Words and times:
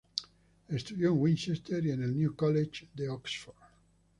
Estudió 0.67 1.09
en 1.11 1.19
Winchester 1.21 1.85
y 1.85 1.91
en 1.91 2.01
el 2.01 2.17
New 2.17 2.35
College 2.35 2.89
de 2.95 3.07
Oxford. 3.07 3.53